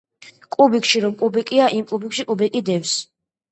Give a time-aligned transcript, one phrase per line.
[0.55, 2.99] კუბიკში რომ კუბიკია, იმ კუბიკში კუბიკი დევს